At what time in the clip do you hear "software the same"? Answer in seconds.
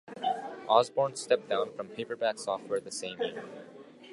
2.39-3.21